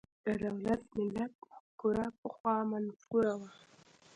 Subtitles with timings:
[0.25, 3.49] د دولت–ملت مفکوره پخوا منفوره وه.